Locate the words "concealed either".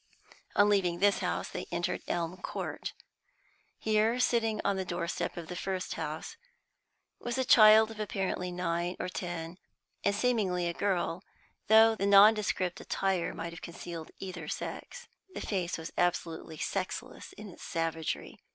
13.61-14.47